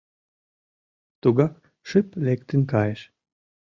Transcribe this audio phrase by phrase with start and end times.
[1.21, 1.55] Тугак
[1.89, 3.01] шып лектын кайыш.